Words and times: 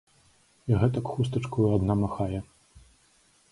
І 0.71 0.79
гэтак 0.83 1.05
хустачкаю 1.17 1.69
адна 1.77 1.93
махае. 2.01 2.39